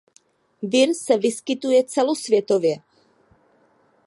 Vir 0.63 0.93
se 0.95 1.17
vyskytuje 1.17 1.83
celosvětově. 1.83 2.75